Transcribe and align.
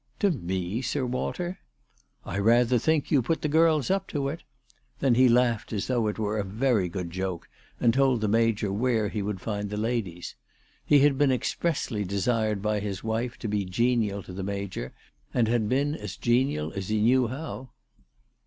"To 0.21 0.31
me, 0.31 0.81
Sir 0.81 1.05
Walter!"' 1.05 1.59
I 2.25 2.39
rather 2.39 2.79
think 2.79 3.11
you 3.11 3.21
put 3.21 3.43
the 3.43 3.47
girls 3.47 3.91
up 3.91 4.07
to 4.07 4.29
it." 4.29 4.41
Then 4.99 5.13
he 5.13 5.29
laughed 5.29 5.71
as 5.71 5.85
though 5.85 6.07
it 6.07 6.17
were 6.17 6.39
a 6.39 6.43
very 6.43 6.89
good 6.89 7.11
joke 7.11 7.47
and 7.79 7.93
told 7.93 8.19
the 8.19 8.27
Major 8.27 8.73
where 8.73 9.09
he 9.09 9.21
would 9.21 9.39
find 9.39 9.69
the 9.69 9.77
ladies. 9.77 10.33
He 10.83 11.01
had 11.01 11.19
been 11.19 11.31
expressly 11.31 12.03
desired 12.03 12.63
by 12.63 12.79
his 12.79 13.03
wife 13.03 13.37
to 13.37 13.47
be 13.47 13.63
genial 13.63 14.23
to 14.23 14.33
the 14.33 14.41
Major, 14.41 14.91
and 15.35 15.47
had 15.47 15.69
been 15.69 15.93
as 15.93 16.17
genial 16.17 16.73
as 16.73 16.87
he 16.89 16.99
knew 16.99 17.27
how. 17.27 17.69